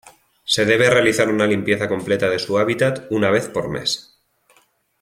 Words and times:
Se 0.45 0.65
debe 0.65 0.89
realizar 0.89 1.29
una 1.29 1.45
limpieza 1.45 1.87
completa 1.87 2.27
de 2.27 2.39
su 2.39 2.57
hábitat 2.57 3.05
una 3.11 3.29
vez 3.29 3.47
por 3.47 3.69
mes. 3.69 4.19